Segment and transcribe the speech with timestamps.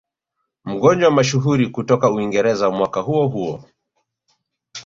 [0.65, 3.63] Mgonjwa mashuhuri kutoka Uingereza mwaka huo huo